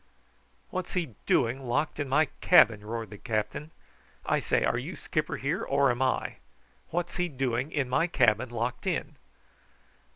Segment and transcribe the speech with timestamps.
[0.71, 3.69] "What's he doing locked in my cabin?" roared the captain.
[4.25, 6.37] "I say, are you skipper here, or am I?
[6.89, 9.17] What's he doing in my cabin locked in?"